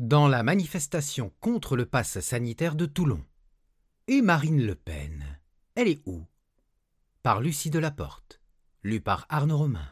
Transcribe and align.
dans 0.00 0.28
la 0.28 0.42
manifestation 0.42 1.30
contre 1.40 1.76
le 1.76 1.84
pass 1.84 2.20
sanitaire 2.20 2.74
de 2.74 2.86
Toulon. 2.86 3.22
Et 4.08 4.22
Marine 4.22 4.64
Le 4.64 4.74
Pen, 4.74 5.22
elle 5.74 5.88
est 5.88 6.00
où? 6.06 6.24
Par 7.22 7.42
Lucie 7.42 7.68
Delaporte, 7.68 8.40
lu 8.82 9.02
par 9.02 9.26
Arnaud 9.28 9.58
Romain. 9.58 9.86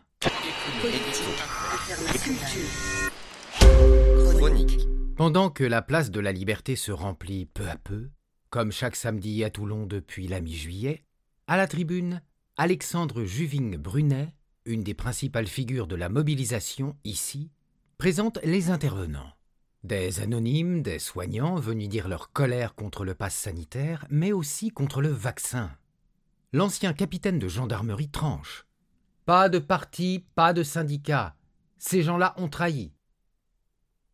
Pendant 5.14 5.50
que 5.50 5.64
la 5.64 5.82
place 5.82 6.10
de 6.10 6.20
la 6.20 6.32
Liberté 6.32 6.74
se 6.74 6.90
remplit 6.90 7.44
peu 7.44 7.68
à 7.68 7.76
peu, 7.76 8.08
comme 8.48 8.72
chaque 8.72 8.96
samedi 8.96 9.44
à 9.44 9.50
Toulon 9.50 9.84
depuis 9.84 10.26
la 10.26 10.40
mi-juillet, 10.40 11.04
à 11.46 11.58
la 11.58 11.66
tribune, 11.66 12.22
Alexandre 12.56 13.24
Juving-Brunet, 13.24 14.34
une 14.64 14.82
des 14.82 14.94
principales 14.94 15.46
figures 15.46 15.86
de 15.86 15.96
la 15.96 16.08
mobilisation 16.08 16.96
ici, 17.04 17.50
présente 17.98 18.38
les 18.42 18.70
intervenants. 18.70 19.34
Des 19.88 20.20
anonymes, 20.20 20.82
des 20.82 20.98
soignants 20.98 21.54
venus 21.54 21.88
dire 21.88 22.08
leur 22.08 22.30
colère 22.30 22.74
contre 22.74 23.06
le 23.06 23.14
pass 23.14 23.34
sanitaire, 23.34 24.04
mais 24.10 24.32
aussi 24.32 24.68
contre 24.68 25.00
le 25.00 25.08
vaccin. 25.08 25.70
L'ancien 26.52 26.92
capitaine 26.92 27.38
de 27.38 27.48
gendarmerie 27.48 28.10
tranche. 28.10 28.66
Pas 29.24 29.48
de 29.48 29.58
parti, 29.58 30.26
pas 30.34 30.52
de 30.52 30.62
syndicat. 30.62 31.36
Ces 31.78 32.02
gens-là 32.02 32.34
ont 32.36 32.50
trahi. 32.50 32.92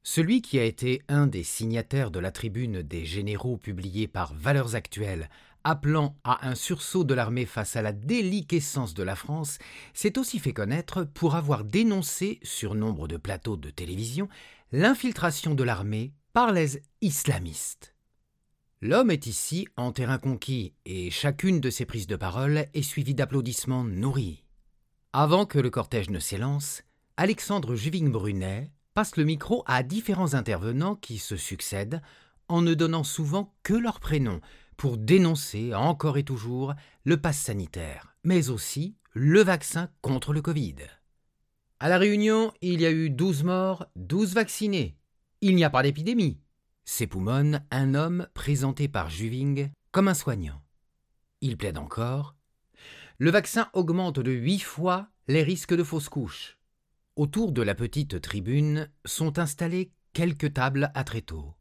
Celui 0.05 0.42
qui 0.42 0.60
a 0.60 0.64
été 0.64 1.02
un 1.09 1.27
des 1.27 1.42
signataires 1.42 2.12
de 2.12 2.20
la 2.20 2.30
tribune 2.30 2.83
des 2.83 3.05
généraux 3.05 3.56
publiée 3.56 4.06
par 4.06 4.33
Valeurs 4.33 4.77
Actuelles, 4.77 5.28
appelant 5.64 6.16
à 6.23 6.46
un 6.46 6.54
sursaut 6.54 7.04
de 7.04 7.14
l'armée 7.14 7.46
face 7.46 7.77
à 7.77 7.82
la 7.82 7.92
déliquescence 7.92 8.95
de 8.95 9.02
la 9.02 9.16
France, 9.16 9.59
s'est 9.95 10.18
aussi 10.18 10.38
fait 10.38 10.52
connaître 10.52 11.05
pour 11.05 11.34
avoir 11.34 11.64
dénoncé, 11.64 12.38
sur 12.42 12.74
nombre 12.74 13.09
de 13.09 13.16
plateaux 13.16 13.56
de 13.56 13.70
télévision, 13.70 14.28
l'infiltration 14.72 15.55
de 15.55 15.64
l'armée 15.64 16.12
par 16.32 16.52
les 16.52 16.82
islamistes. 17.00 17.95
L'homme 18.80 19.10
est 19.10 19.27
ici 19.27 19.66
en 19.77 19.92
terrain 19.92 20.19
conquis 20.19 20.74
et 20.84 21.11
chacune 21.11 21.61
de 21.61 21.70
ses 21.70 21.86
prises 21.86 22.06
de 22.06 22.17
parole 22.17 22.67
est 22.74 22.83
suivie 22.83 23.14
d'applaudissements 23.14 23.84
nourris. 23.84 24.44
Avant 25.14 25.46
que 25.46 25.58
le 25.58 25.70
cortège 25.70 26.11
ne 26.11 26.19
s'élance, 26.19 26.83
Alexandre 27.17 27.77
Juving-Brunet 27.77 28.72
passe 28.92 29.17
le 29.17 29.24
micro 29.24 29.64
à 29.67 29.83
différents 29.83 30.34
intervenants 30.34 30.96
qui 30.96 31.19
se 31.19 31.36
succèdent 31.36 32.02
en 32.48 32.61
ne 32.61 32.74
donnant 32.74 33.05
souvent 33.05 33.55
que 33.62 33.74
leur 33.74 34.00
prénom 34.00 34.41
pour 34.77 34.98
dénoncer 34.98 35.75
encore 35.75 36.19
et 36.19 36.25
toujours 36.25 36.75
le 37.05 37.20
pass 37.20 37.39
sanitaire, 37.39 38.17
mais 38.25 38.50
aussi 38.50 38.97
le 39.12 39.42
vaccin 39.42 39.91
contre 40.00 40.33
le 40.33 40.42
Covid. 40.42 40.77
À 41.80 41.89
la 41.89 41.98
Réunion, 41.98 42.53
il 42.62 42.80
y 42.80 42.86
a 42.86 42.91
eu 42.91 43.11
12 43.11 43.45
morts, 43.45 43.86
12 43.97 44.34
vaccinés. 44.34 44.97
Il 45.41 45.55
n'y 45.55 45.64
a 45.64 45.70
pas 45.70 45.83
d'épidémie. 45.83 46.41
S'époumonne 46.84 47.64
un 47.70 47.95
homme 47.95 48.28
présenté 48.34 48.89
par 48.89 49.11
Juving 49.11 49.70
comme 49.91 50.08
un 50.08 50.14
soignant. 50.14 50.62
Il 51.41 51.56
plaide 51.56 51.78
encore. 51.78 52.36
Le 53.19 53.30
vaccin 53.30 53.69
augmente 53.75 54.19
de 54.19 54.33
8 54.33 54.61
fois 54.61 55.08
les 55.28 55.42
risques 55.42 55.75
de 55.75 55.84
fausses 55.84 56.08
couches. 56.08 56.58
Autour 57.17 57.52
de 57.52 57.62
la 57.62 57.75
petite 57.75 58.20
tribune 58.20 58.91
sont 59.05 59.39
installées 59.39 59.92
quelques 60.12 60.55
tables 60.55 60.91
à 60.95 61.05
tréteaux. 61.05 61.55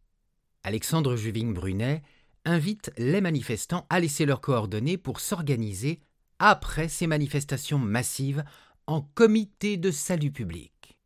Alexandre 0.64 1.16
Juving-Brunet 1.16 2.02
invite 2.46 2.92
les 2.98 3.22
manifestants 3.22 3.86
à 3.90 4.00
laisser 4.00 4.26
leurs 4.26 4.42
coordonnées 4.42 4.98
pour 4.98 5.20
s'organiser 5.20 6.00
après 6.40 6.90
ces 6.90 7.08
manifestations 7.08 7.80
massives 7.80 8.44
en 8.88 9.02
comité 9.02 9.78
de 9.78 9.92
salut 9.92 10.32
public. 10.32 11.00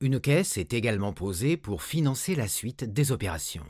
Une 0.00 0.20
caisse 0.20 0.58
est 0.58 0.74
également 0.74 1.12
posée 1.12 1.56
pour 1.56 1.82
financer 1.82 2.34
la 2.34 2.48
suite 2.48 2.84
des 2.84 3.12
opérations. 3.12 3.66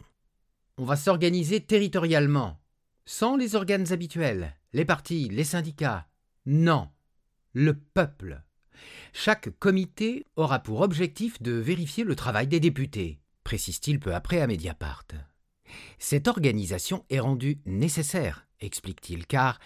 On 0.78 0.84
va 0.84 0.96
s'organiser 0.96 1.60
territorialement, 1.60 2.58
sans 3.04 3.36
les 3.36 3.54
organes 3.54 3.92
habituels, 3.92 4.56
les 4.72 4.84
partis, 4.84 5.28
les 5.28 5.44
syndicats. 5.44 6.06
Non, 6.46 6.88
le 7.52 7.74
peuple 7.74 8.42
chaque 9.12 9.50
comité 9.58 10.26
aura 10.36 10.60
pour 10.60 10.80
objectif 10.80 11.40
de 11.42 11.52
vérifier 11.52 12.04
le 12.04 12.16
travail 12.16 12.46
des 12.46 12.60
députés, 12.60 13.20
précise-t-il 13.44 14.00
peu 14.00 14.14
après 14.14 14.40
à 14.40 14.46
Mediapart. 14.46 15.06
Cette 15.98 16.28
organisation 16.28 17.04
est 17.10 17.20
rendue 17.20 17.60
nécessaire, 17.66 18.46
explique-t-il, 18.60 19.26
car 19.26 19.58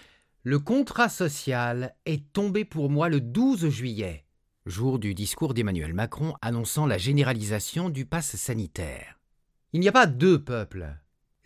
le 0.43 0.59
contrat 0.59 1.09
social 1.09 1.95
est 2.05 2.33
tombé 2.33 2.65
pour 2.65 2.89
moi 2.89 3.09
le 3.09 3.21
12 3.21 3.69
juillet, 3.69 4.25
jour 4.65 4.99
du 4.99 5.15
discours 5.15 5.55
d'Emmanuel 5.55 5.95
Macron 5.95 6.35
annonçant 6.41 6.87
la 6.87 6.99
généralisation 6.99 7.89
du 7.89 8.07
pass 8.07 8.37
sanitaire. 8.37 9.21
Il 9.73 9.81
n'y 9.81 9.89
a 9.89 9.93
pas 9.93 10.07
deux 10.07 10.43
peuples, 10.43 10.97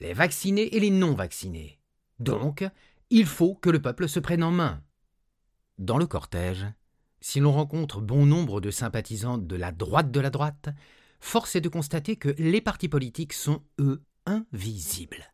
les 0.00 0.12
vaccinés 0.12 0.74
et 0.76 0.80
les 0.80 0.90
non 0.90 1.14
vaccinés. 1.14 1.80
Donc, 2.18 2.64
il 3.08 3.26
faut 3.26 3.54
que 3.54 3.70
le 3.70 3.80
peuple 3.80 4.08
se 4.08 4.20
prenne 4.20 4.42
en 4.42 4.50
main. 4.50 4.82
Dans 5.78 5.98
le 5.98 6.06
cortège, 6.06 6.66
si 7.20 7.40
l'on 7.40 7.52
rencontre 7.52 8.00
bon 8.00 8.26
nombre 8.26 8.60
de 8.60 8.70
sympathisants 8.70 9.38
de 9.38 9.56
la 9.56 9.72
droite 9.72 10.10
de 10.10 10.20
la 10.20 10.30
droite, 10.30 10.68
force 11.20 11.56
est 11.56 11.60
de 11.60 11.68
constater 11.68 12.16
que 12.16 12.34
les 12.38 12.60
partis 12.60 12.88
politiques 12.88 13.32
sont, 13.32 13.62
eux, 13.78 14.02
invisibles. 14.26 15.32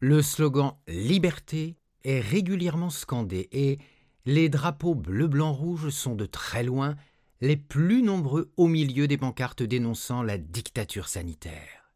Le 0.00 0.22
slogan 0.22 0.72
Liberté 0.86 1.76
est 2.04 2.20
régulièrement 2.20 2.90
scandé 2.90 3.48
et 3.52 3.78
les 4.24 4.48
drapeaux 4.48 4.94
bleu-blanc-rouge 4.94 5.90
sont 5.90 6.14
de 6.14 6.26
très 6.26 6.62
loin 6.62 6.96
les 7.40 7.56
plus 7.56 8.02
nombreux 8.02 8.52
au 8.56 8.66
milieu 8.66 9.08
des 9.08 9.16
pancartes 9.16 9.62
dénonçant 9.62 10.22
la 10.22 10.38
dictature 10.38 11.08
sanitaire. 11.08 11.92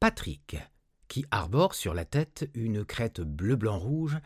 Patrick, 0.00 0.56
qui 1.08 1.24
arbore 1.30 1.74
sur 1.74 1.94
la 1.94 2.04
tête 2.04 2.50
une 2.54 2.84
crête 2.84 3.20
bleu-blanc-rouge, 3.20 4.18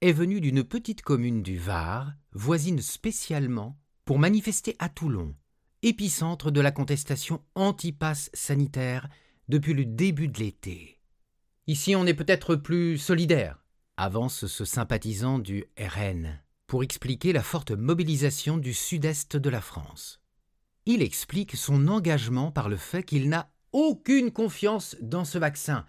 est 0.00 0.12
venu 0.12 0.40
d'une 0.40 0.62
petite 0.62 1.02
commune 1.02 1.42
du 1.42 1.58
Var, 1.58 2.12
voisine 2.32 2.80
spécialement, 2.80 3.76
pour 4.04 4.18
manifester 4.18 4.76
à 4.78 4.88
Toulon, 4.88 5.34
épicentre 5.82 6.50
de 6.50 6.60
la 6.60 6.70
contestation 6.70 7.42
anti-pass 7.54 8.30
sanitaire 8.32 9.08
depuis 9.48 9.74
le 9.74 9.84
début 9.84 10.28
de 10.28 10.38
l'été. 10.38 10.98
Ici, 11.66 11.94
on 11.96 12.06
est 12.06 12.14
peut-être 12.14 12.56
plus 12.56 12.98
solidaire, 12.98 13.64
avance 13.96 14.46
ce 14.46 14.64
sympathisant 14.64 15.38
du 15.38 15.64
RN, 15.78 16.40
pour 16.66 16.82
expliquer 16.82 17.32
la 17.32 17.42
forte 17.42 17.70
mobilisation 17.70 18.56
du 18.56 18.74
sud-est 18.74 19.36
de 19.36 19.50
la 19.50 19.60
France. 19.60 20.20
Il 20.86 21.02
explique 21.02 21.56
son 21.56 21.88
engagement 21.88 22.50
par 22.50 22.68
le 22.68 22.76
fait 22.76 23.02
qu'il 23.02 23.28
n'a 23.28 23.50
aucune 23.72 24.30
confiance 24.30 24.96
dans 25.02 25.24
ce 25.24 25.36
vaccin 25.36 25.84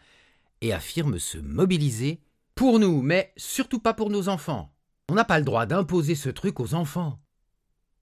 et 0.62 0.74
affirme 0.74 1.20
se 1.20 1.38
mobiliser 1.38 2.22
pour 2.56 2.80
nous, 2.80 3.02
mais 3.02 3.34
surtout 3.38 3.80
pas 3.80 3.94
pour 3.94 4.10
nos 4.10 4.28
enfants. 4.28 4.74
On 5.10 5.16
n'a 5.16 5.24
pas 5.24 5.40
le 5.40 5.46
droit 5.46 5.66
d'imposer 5.66 6.16
ce 6.16 6.30
truc 6.30 6.60
aux 6.60 6.74
enfants. 6.74 7.22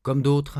Comme 0.01 0.21
d'autres, 0.21 0.59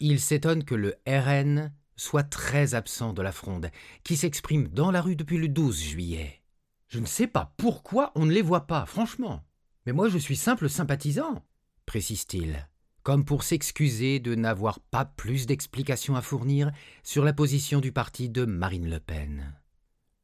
il 0.00 0.20
s'étonne 0.20 0.64
que 0.64 0.74
le 0.74 0.94
RN 1.06 1.72
soit 1.96 2.22
très 2.22 2.74
absent 2.74 3.12
de 3.12 3.22
la 3.22 3.32
fronde, 3.32 3.70
qui 4.02 4.16
s'exprime 4.16 4.68
dans 4.68 4.90
la 4.90 5.00
rue 5.00 5.16
depuis 5.16 5.38
le 5.38 5.48
12 5.48 5.80
juillet. 5.80 6.42
Je 6.88 6.98
ne 6.98 7.06
sais 7.06 7.26
pas 7.26 7.54
pourquoi 7.56 8.12
on 8.14 8.26
ne 8.26 8.32
les 8.32 8.42
voit 8.42 8.66
pas, 8.66 8.86
franchement. 8.86 9.44
Mais 9.86 9.92
moi 9.92 10.08
je 10.08 10.18
suis 10.18 10.36
simple 10.36 10.68
sympathisant, 10.68 11.44
précise-t-il, 11.86 12.68
comme 13.02 13.24
pour 13.24 13.42
s'excuser 13.42 14.18
de 14.18 14.34
n'avoir 14.34 14.80
pas 14.80 15.04
plus 15.04 15.46
d'explications 15.46 16.16
à 16.16 16.22
fournir 16.22 16.72
sur 17.02 17.24
la 17.24 17.32
position 17.32 17.80
du 17.80 17.92
parti 17.92 18.28
de 18.28 18.44
Marine 18.44 18.88
Le 18.88 19.00
Pen. 19.00 19.54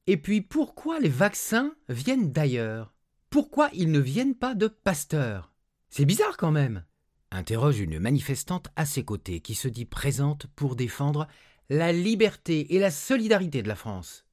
Et 0.07 0.17
puis 0.17 0.41
pourquoi 0.41 0.99
les 0.99 1.09
vaccins 1.09 1.75
viennent 1.89 2.33
d'ailleurs? 2.33 2.95
Pourquoi 3.29 3.71
ils 3.73 3.93
ne 3.93 4.01
viennent 4.01 4.35
pas 4.35 4.55
de 4.55 4.67
Pasteur? 4.67 5.53
C'est 5.89 6.05
bizarre 6.05 6.37
quand 6.37 6.53
même 6.53 6.85
interroge 7.31 7.79
une 7.81 7.99
manifestante 7.99 8.69
à 8.77 8.85
ses 8.85 9.05
côtés 9.05 9.41
qui 9.41 9.55
se 9.55 9.69
dit 9.69 9.85
présente 9.85 10.47
pour 10.57 10.77
défendre 10.77 11.29
la 11.71 11.93
liberté 11.93 12.75
et 12.75 12.81
la 12.81 12.91
solidarité 12.91 13.63
de 13.63 13.69
la 13.69 13.77
France. 13.77 14.27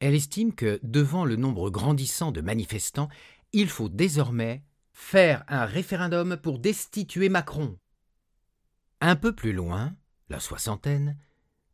Elle 0.00 0.14
estime 0.14 0.54
que, 0.54 0.80
devant 0.82 1.26
le 1.26 1.36
nombre 1.36 1.68
grandissant 1.68 2.32
de 2.32 2.40
manifestants, 2.40 3.10
il 3.52 3.68
faut 3.68 3.90
désormais 3.90 4.64
faire 4.94 5.44
un 5.48 5.66
référendum 5.66 6.38
pour 6.38 6.58
destituer 6.58 7.28
Macron. 7.28 7.78
Un 9.02 9.16
peu 9.16 9.34
plus 9.34 9.52
loin, 9.52 9.94
la 10.30 10.40
soixantaine, 10.40 11.18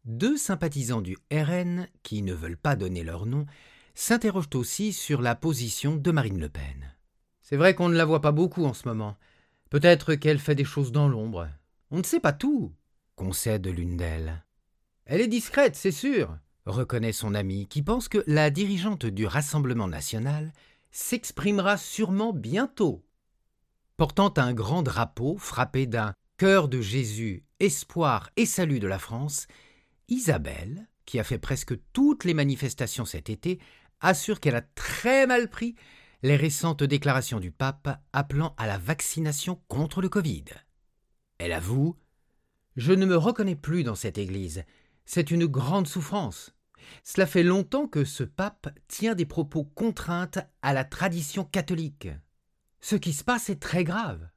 deux 0.05 0.37
sympathisants 0.37 1.01
du 1.01 1.17
RN, 1.33 1.87
qui 2.03 2.23
ne 2.23 2.35
veulent 2.35 2.57
pas 2.57 2.75
donner 2.75 3.05
leur 3.05 3.25
nom, 3.25 3.47
s'interrogent 3.95 4.51
aussi 4.55 4.93
sur 4.93 5.23
la 5.23 5.37
position 5.37 5.95
de 5.95 6.11
Marine 6.11 6.41
Le 6.41 6.49
Pen. 6.49 6.93
C'est 7.41 7.57
vrai 7.57 7.77
qu'on 7.77 7.89
ne 7.89 7.97
la 7.97 8.05
voit 8.05 8.21
pas 8.21 8.33
beaucoup 8.33 8.65
en 8.65 8.75
ce 8.75 8.89
moment. 8.89 9.17
Peut-être 9.71 10.17
qu'elle 10.17 10.41
fait 10.41 10.57
des 10.57 10.65
choses 10.65 10.91
dans 10.91 11.09
l'ombre. 11.09 11.49
On 11.93 11.99
ne 11.99 12.03
sait 12.03 12.21
pas 12.21 12.33
tout, 12.33 12.73
concède 13.15 13.69
l'une 13.69 13.97
d'elles. 13.97 14.43
Elle 15.09 15.23
est 15.23 15.29
discrète, 15.29 15.75
c'est 15.75 15.91
sûr, 15.91 16.37
reconnaît 16.67 17.15
son 17.15 17.35
ami, 17.35 17.67
qui 17.67 17.81
pense 17.81 18.09
que 18.09 18.23
la 18.27 18.51
dirigeante 18.51 19.07
du 19.07 19.25
Rassemblement 19.25 19.89
national 19.89 20.53
s'exprimera 20.91 21.79
sûrement 21.79 22.35
bientôt. 22.35 23.03
Portant 23.97 24.35
un 24.37 24.53
grand 24.53 24.83
drapeau 24.83 25.39
frappé 25.39 25.87
d'un 25.87 26.13
cœur 26.37 26.69
de 26.69 26.83
Jésus, 26.83 27.47
espoir 27.59 28.29
et 28.37 28.45
salut 28.45 28.81
de 28.81 28.87
la 28.87 28.99
France, 28.99 29.47
Isabelle, 30.09 30.87
qui 31.07 31.19
a 31.19 31.25
fait 31.25 31.39
presque 31.39 31.75
toutes 31.95 32.25
les 32.25 32.35
manifestations 32.35 33.07
cet 33.07 33.31
été, 33.31 33.61
assure 34.03 34.41
qu'elle 34.41 34.57
a 34.57 34.61
très 34.61 35.27
mal 35.27 35.49
pris 35.49 35.75
les 36.23 36.37
récentes 36.37 36.83
déclarations 36.83 37.41
du 37.41 37.51
pape 37.51 37.99
appelant 38.13 38.55
à 38.59 38.67
la 38.67 38.77
vaccination 38.77 39.59
contre 39.69 40.03
le 40.03 40.11
Covid. 40.11 40.45
Elle 41.39 41.53
avoue 41.53 41.97
Je 42.77 42.93
ne 42.93 43.07
me 43.07 43.17
reconnais 43.17 43.57
plus 43.57 43.85
dans 43.85 43.95
cette 43.95 44.19
Église. 44.19 44.65
C'est 45.11 45.31
une 45.31 45.47
grande 45.47 45.89
souffrance. 45.89 46.55
Cela 47.03 47.27
fait 47.27 47.43
longtemps 47.43 47.87
que 47.87 48.05
ce 48.05 48.25
pape 48.25 48.69
tient 48.89 49.15
des 49.15 49.25
propos 49.25 49.65
contraintes 49.65 50.39
à 50.61 50.75
la 50.75 50.85
tradition 50.85 51.45
catholique. 51.45 52.09
Ce 52.83 52.95
qui 52.95 53.15
se 53.15 53.25
passe 53.25 53.49
est 53.49 53.59
très 53.59 53.85
grave. 53.85 54.29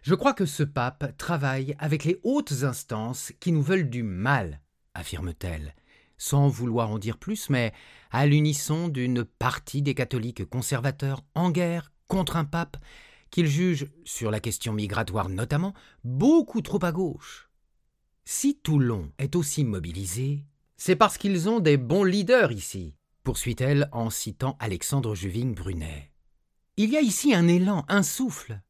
Je 0.00 0.14
crois 0.14 0.32
que 0.32 0.46
ce 0.46 0.62
pape 0.62 1.14
travaille 1.18 1.76
avec 1.78 2.04
les 2.04 2.18
hautes 2.22 2.62
instances 2.62 3.34
qui 3.38 3.52
nous 3.52 3.60
veulent 3.60 3.90
du 3.90 4.02
mal, 4.02 4.62
affirme-t-elle, 4.94 5.74
sans 6.16 6.48
vouloir 6.48 6.88
en 6.88 6.98
dire 6.98 7.18
plus, 7.18 7.50
mais 7.50 7.74
à 8.10 8.24
l'unisson 8.24 8.88
d'une 8.88 9.24
partie 9.24 9.82
des 9.82 9.94
catholiques 9.94 10.48
conservateurs 10.48 11.22
en 11.34 11.50
guerre 11.50 11.92
contre 12.06 12.36
un 12.36 12.46
pape 12.46 12.78
qu'ils 13.30 13.46
jugent, 13.46 13.90
sur 14.06 14.30
la 14.30 14.40
question 14.40 14.72
migratoire 14.72 15.28
notamment, 15.28 15.74
beaucoup 16.02 16.62
trop 16.62 16.82
à 16.82 16.92
gauche. 16.92 17.47
Si 18.30 18.58
Toulon 18.58 19.10
est 19.16 19.36
aussi 19.36 19.64
mobilisé, 19.64 20.44
c'est 20.76 20.96
parce 20.96 21.16
qu'ils 21.16 21.48
ont 21.48 21.60
des 21.60 21.78
bons 21.78 22.04
leaders 22.04 22.52
ici, 22.52 22.94
poursuit-elle 23.24 23.88
en 23.90 24.10
citant 24.10 24.54
Alexandre 24.60 25.14
Juving 25.14 25.54
Brunet. 25.54 26.12
Il 26.76 26.90
y 26.90 26.98
a 26.98 27.00
ici 27.00 27.32
un 27.32 27.48
élan, 27.48 27.86
un 27.88 28.02
souffle. 28.02 28.60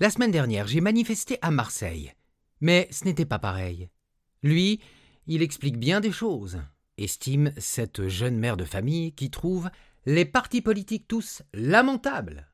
La 0.00 0.10
semaine 0.10 0.32
dernière, 0.32 0.66
j'ai 0.66 0.80
manifesté 0.80 1.38
à 1.42 1.52
Marseille, 1.52 2.12
mais 2.60 2.88
ce 2.90 3.04
n'était 3.04 3.24
pas 3.24 3.38
pareil. 3.38 3.88
Lui, 4.42 4.80
il 5.28 5.42
explique 5.42 5.78
bien 5.78 6.00
des 6.00 6.10
choses 6.10 6.60
estime 6.96 7.52
cette 7.56 8.08
jeune 8.08 8.36
mère 8.36 8.56
de 8.56 8.64
famille 8.64 9.12
qui 9.12 9.30
trouve 9.30 9.70
les 10.06 10.24
partis 10.24 10.60
politiques 10.60 11.06
tous 11.06 11.42
lamentables. 11.54 12.48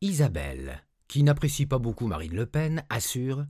Isabelle, 0.00 0.84
qui 1.08 1.24
n'apprécie 1.24 1.66
pas 1.66 1.78
beaucoup 1.78 2.06
Marine 2.06 2.36
Le 2.36 2.46
Pen, 2.46 2.84
assure 2.88 3.46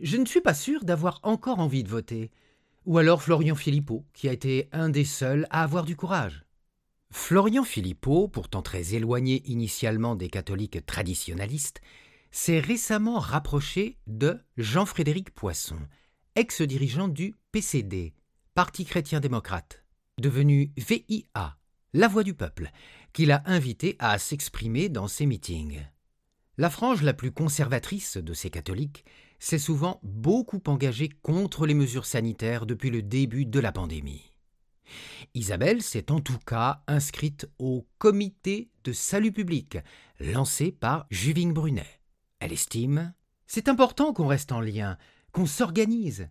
Je 0.00 0.16
ne 0.16 0.24
suis 0.24 0.40
pas 0.40 0.54
sûre 0.54 0.84
d'avoir 0.84 1.20
encore 1.22 1.58
envie 1.58 1.84
de 1.84 1.88
voter. 1.88 2.30
Ou 2.86 2.96
alors 2.96 3.22
Florian 3.22 3.54
Philippot, 3.54 4.06
qui 4.14 4.30
a 4.30 4.32
été 4.32 4.70
un 4.72 4.88
des 4.88 5.04
seuls 5.04 5.46
à 5.50 5.62
avoir 5.62 5.84
du 5.84 5.94
courage. 5.94 6.46
Florian 7.10 7.64
Philippot, 7.64 8.26
pourtant 8.26 8.62
très 8.62 8.94
éloigné 8.94 9.42
initialement 9.44 10.16
des 10.16 10.30
catholiques 10.30 10.86
traditionnalistes, 10.86 11.82
s'est 12.30 12.60
récemment 12.60 13.18
rapproché 13.18 13.98
de 14.06 14.38
Jean-Frédéric 14.56 15.34
Poisson, 15.34 15.78
ex-dirigeant 16.34 17.08
du 17.08 17.34
PCD, 17.52 18.14
Parti 18.54 18.86
chrétien-démocrate, 18.86 19.84
devenu 20.18 20.72
VIA, 20.76 21.58
la 21.92 22.08
voix 22.08 22.22
du 22.22 22.34
peuple, 22.34 22.70
qu'il 23.12 23.32
a 23.32 23.42
invité 23.44 23.96
à 23.98 24.18
s'exprimer 24.18 24.88
dans 24.88 25.08
ses 25.08 25.26
meetings. 25.26 25.80
La 26.56 26.70
frange 26.70 27.02
la 27.02 27.12
plus 27.12 27.32
conservatrice 27.32 28.16
de 28.16 28.32
ces 28.32 28.50
catholiques 28.50 29.04
s'est 29.40 29.58
souvent 29.58 29.98
beaucoup 30.04 30.62
engagée 30.66 31.08
contre 31.08 31.66
les 31.66 31.74
mesures 31.74 32.06
sanitaires 32.06 32.66
depuis 32.66 32.90
le 32.90 33.02
début 33.02 33.46
de 33.46 33.58
la 33.58 33.72
pandémie. 33.72 34.30
Isabelle 35.34 35.82
s'est 35.82 36.12
en 36.12 36.20
tout 36.20 36.38
cas 36.38 36.82
inscrite 36.86 37.48
au 37.58 37.86
comité 37.98 38.70
de 38.84 38.92
salut 38.92 39.32
public 39.32 39.78
lancé 40.20 40.70
par 40.70 41.06
Juving 41.10 41.52
Brunet. 41.52 42.00
Elle 42.38 42.52
estime 42.52 43.14
C'est 43.46 43.68
important 43.68 44.12
qu'on 44.12 44.26
reste 44.26 44.52
en 44.52 44.60
lien, 44.60 44.98
qu'on 45.32 45.46
s'organise, 45.46 46.28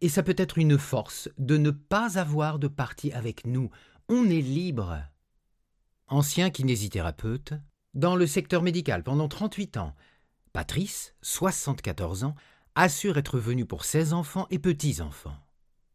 et 0.00 0.08
ça 0.08 0.22
peut 0.22 0.34
être 0.36 0.58
une 0.58 0.78
force 0.78 1.28
de 1.38 1.56
ne 1.56 1.70
pas 1.70 2.18
avoir 2.18 2.58
de 2.58 2.68
parti 2.68 3.12
avec 3.12 3.46
nous. 3.46 3.70
On 4.08 4.28
est 4.28 4.40
libre. 4.40 4.98
Ancien 6.08 6.50
kinésithérapeute, 6.50 7.54
dans 7.94 8.16
le 8.16 8.26
secteur 8.26 8.62
médical 8.62 9.02
pendant 9.02 9.28
38 9.28 9.76
ans, 9.76 9.94
Patrice, 10.52 11.14
74 11.22 12.24
ans, 12.24 12.34
assure 12.74 13.18
être 13.18 13.38
venu 13.38 13.66
pour 13.66 13.84
ses 13.84 14.12
enfants 14.12 14.46
et 14.50 14.58
petits-enfants. 14.58 15.36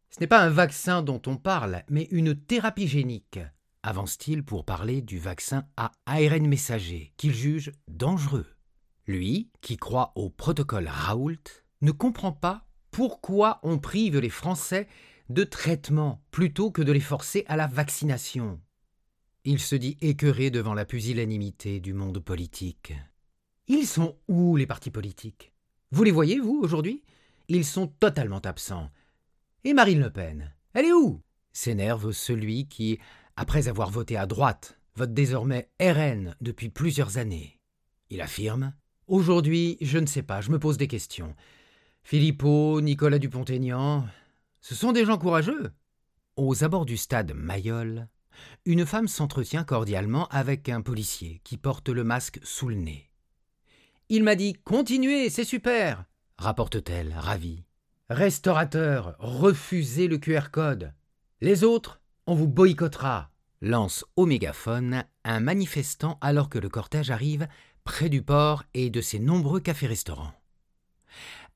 Ce 0.09 0.19
n'est 0.21 0.27
pas 0.27 0.41
un 0.41 0.49
vaccin 0.49 1.01
dont 1.01 1.21
on 1.27 1.35
parle, 1.35 1.83
mais 1.89 2.07
une 2.11 2.35
thérapie 2.35 2.87
génique, 2.87 3.39
avance-t-il 3.83 4.43
pour 4.43 4.63
parler 4.63 5.01
du 5.01 5.19
vaccin 5.19 5.65
à 5.75 5.91
ARN 6.05 6.47
messager, 6.47 7.13
qu'il 7.17 7.33
juge 7.33 7.71
dangereux. 7.87 8.47
Lui, 9.07 9.51
qui 9.61 9.77
croit 9.77 10.13
au 10.15 10.29
protocole 10.29 10.87
Raoult, 10.87 11.35
ne 11.81 11.91
comprend 11.91 12.31
pas 12.31 12.65
pourquoi 12.91 13.59
on 13.61 13.77
prive 13.77 14.19
les 14.19 14.29
Français 14.29 14.87
de 15.29 15.43
traitement 15.43 16.23
plutôt 16.31 16.71
que 16.71 16.81
de 16.81 16.91
les 16.91 16.99
forcer 16.99 17.43
à 17.47 17.57
la 17.57 17.67
vaccination 17.67 18.61
Il 19.43 19.59
se 19.59 19.75
dit 19.75 19.97
écœuré 20.01 20.49
devant 20.49 20.73
la 20.73 20.85
pusillanimité 20.85 21.79
du 21.79 21.93
monde 21.93 22.19
politique. 22.19 22.93
Ils 23.67 23.87
sont 23.87 24.15
où 24.27 24.55
les 24.57 24.67
partis 24.67 24.91
politiques? 24.91 25.51
Vous 25.89 26.03
les 26.03 26.11
voyez, 26.11 26.39
vous, 26.39 26.59
aujourd'hui? 26.61 27.01
Ils 27.47 27.65
sont 27.65 27.87
totalement 27.87 28.39
absents. 28.39 28.91
Et 29.63 29.73
Marine 29.73 30.01
Le 30.01 30.11
Pen 30.11 30.53
Elle 30.73 30.85
est 30.85 30.93
où? 30.93 31.21
S'énerve 31.51 32.11
celui 32.11 32.67
qui, 32.67 32.99
après 33.35 33.67
avoir 33.67 33.89
voté 33.89 34.17
à 34.17 34.27
droite, 34.27 34.79
vote 34.95 35.15
désormais 35.15 35.69
RN 35.81 36.35
depuis 36.41 36.69
plusieurs 36.69 37.17
années. 37.17 37.59
Il 38.11 38.21
affirme 38.21 38.73
Aujourd'hui, 39.07 39.77
je 39.81 39.97
ne 39.97 40.05
sais 40.05 40.23
pas, 40.23 40.41
je 40.41 40.51
me 40.51 40.59
pose 40.59 40.77
des 40.77 40.87
questions. 40.87 41.35
Philippot, 42.03 42.81
Nicolas 42.81 43.17
Dupont-Aignan, 43.17 44.05
ce 44.61 44.75
sont 44.75 44.91
des 44.91 45.05
gens 45.05 45.17
courageux. 45.17 45.71
Aux 46.37 46.63
abords 46.63 46.85
du 46.85 46.97
stade 46.97 47.33
Mayol, 47.33 48.09
une 48.65 48.85
femme 48.85 49.07
s'entretient 49.07 49.63
cordialement 49.63 50.27
avec 50.27 50.69
un 50.69 50.81
policier 50.81 51.41
qui 51.43 51.57
porte 51.57 51.89
le 51.89 52.03
masque 52.03 52.39
sous 52.43 52.69
le 52.69 52.75
nez. 52.75 53.09
Il 54.09 54.23
m'a 54.23 54.35
dit 54.35 54.53
Continuez, 54.63 55.29
c'est 55.29 55.43
super 55.43 56.05
rapporte-t-elle, 56.37 57.13
ravie. 57.17 57.63
Restaurateur, 58.09 59.15
refusez 59.19 60.07
le 60.07 60.17
QR 60.17 60.51
code. 60.51 60.93
Les 61.41 61.63
autres, 61.63 62.01
on 62.27 62.35
vous 62.35 62.47
boycottera 62.47 63.31
lance 63.61 64.05
au 64.15 64.25
mégaphone 64.25 65.05
un 65.23 65.39
manifestant 65.39 66.19
alors 66.21 66.49
que 66.49 66.59
le 66.59 66.69
cortège 66.69 67.09
arrive 67.09 67.47
près 67.83 68.09
du 68.09 68.21
port 68.21 68.63
et 68.73 68.89
de 68.89 69.01
ses 69.01 69.17
nombreux 69.17 69.59
cafés-restaurants. 69.59 70.33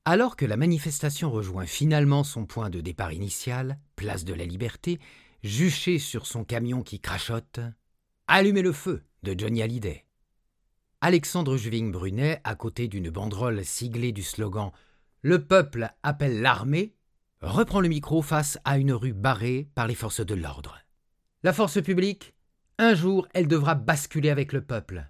Alors 0.04 0.34
que 0.34 0.46
la 0.46 0.56
manifestation 0.56 1.30
rejoint 1.30 1.66
finalement 1.66 2.24
son 2.24 2.46
point 2.46 2.70
de 2.70 2.80
départ 2.80 3.12
initial, 3.12 3.78
place 3.94 4.24
de 4.24 4.34
la 4.34 4.44
Liberté, 4.44 4.98
juché 5.44 5.98
sur 5.98 6.26
son 6.26 6.42
camion 6.44 6.82
qui 6.82 7.00
crachote, 7.00 7.60
Allumez 8.26 8.62
le 8.62 8.72
feu 8.72 9.04
de 9.22 9.38
Johnny 9.38 9.62
Hallyday. 9.62 10.04
Alexandre 11.02 11.56
Juving 11.56 11.90
Brunet, 11.92 12.42
à 12.44 12.54
côté 12.54 12.86
d'une 12.86 13.08
banderole 13.08 13.64
siglée 13.64 14.12
du 14.12 14.22
slogan 14.22 14.70
Le 15.22 15.42
peuple 15.42 15.90
appelle 16.02 16.42
l'armée, 16.42 16.94
reprend 17.40 17.80
le 17.80 17.88
micro 17.88 18.20
face 18.20 18.58
à 18.66 18.76
une 18.76 18.92
rue 18.92 19.14
barrée 19.14 19.70
par 19.74 19.86
les 19.86 19.94
forces 19.94 20.20
de 20.20 20.34
l'ordre. 20.34 20.78
La 21.42 21.54
force 21.54 21.80
publique, 21.82 22.34
un 22.76 22.94
jour, 22.94 23.26
elle 23.32 23.48
devra 23.48 23.74
basculer 23.74 24.28
avec 24.28 24.52
le 24.52 24.60
peuple. 24.60 25.08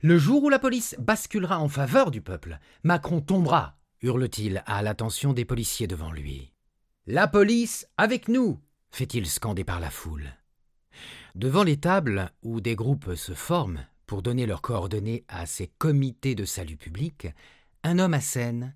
Le 0.00 0.16
jour 0.16 0.44
où 0.44 0.48
la 0.48 0.60
police 0.60 0.94
basculera 1.00 1.58
en 1.58 1.68
faveur 1.68 2.12
du 2.12 2.20
peuple, 2.20 2.60
Macron 2.84 3.20
tombera 3.20 3.76
hurle-t-il 4.02 4.62
à 4.66 4.80
l'attention 4.82 5.32
des 5.32 5.44
policiers 5.44 5.88
devant 5.88 6.12
lui. 6.12 6.52
La 7.08 7.26
police 7.26 7.88
avec 7.96 8.28
nous 8.28 8.60
fait-il 8.92 9.26
scander 9.26 9.64
par 9.64 9.80
la 9.80 9.90
foule. 9.90 10.34
Devant 11.34 11.64
les 11.64 11.78
tables 11.78 12.30
où 12.42 12.60
des 12.60 12.76
groupes 12.76 13.16
se 13.16 13.34
forment 13.34 13.84
pour 14.06 14.22
donner 14.22 14.46
leurs 14.46 14.62
coordonnées 14.62 15.24
à 15.28 15.46
ces 15.46 15.66
comités 15.78 16.34
de 16.34 16.44
salut 16.44 16.76
public, 16.76 17.28
un 17.82 17.98
homme 17.98 18.14
assène 18.14 18.74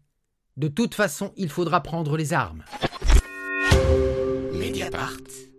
De 0.57 0.69
toute 0.69 0.95
façon, 0.95 1.33
il 1.37 1.49
faudra 1.49 1.83
prendre 1.83 2.17
les 2.17 2.33
armes. 2.33 2.65
Mediapart. 4.53 5.50